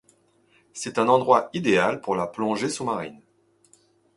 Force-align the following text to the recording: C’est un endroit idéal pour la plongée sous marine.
C’est 0.73 0.97
un 0.97 1.07
endroit 1.07 1.51
idéal 1.53 2.01
pour 2.01 2.15
la 2.15 2.25
plongée 2.25 2.69
sous 2.69 2.83
marine. 2.85 3.21